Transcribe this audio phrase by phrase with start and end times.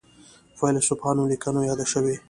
[0.57, 2.15] فیلسوفانو لیکنو یاده شوې.